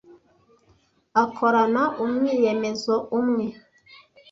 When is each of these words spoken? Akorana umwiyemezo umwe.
Akorana 1.23 1.83
umwiyemezo 2.03 2.93
umwe. 3.19 3.45